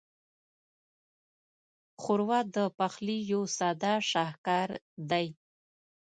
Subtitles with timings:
[2.01, 4.69] ښوروا د پخلي یو ساده شاهکار
[5.09, 5.27] دی.